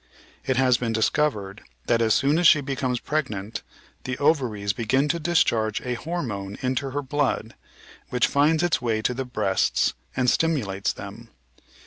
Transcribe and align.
It 0.47 0.57
has 0.57 0.77
been 0.79 0.93
discovered 0.93 1.61
that, 1.85 2.01
as 2.01 2.15
soon 2.15 2.39
as 2.39 2.47
she 2.47 2.59
becomes 2.59 2.99
pregnant, 2.99 3.61
the 4.05 4.17
ovaries 4.17 4.73
begin 4.73 5.07
to 5.09 5.19
discharge 5.19 5.79
a 5.81 5.93
hormone 5.93 6.57
into 6.63 6.89
her 6.89 7.03
blood, 7.03 7.53
which 8.09 8.25
finds 8.25 8.63
its 8.63 8.81
way 8.81 9.03
to 9.03 9.13
the 9.13 9.25
breasts 9.25 9.93
and 10.17 10.27
stimulates 10.27 10.91
them. 10.91 11.29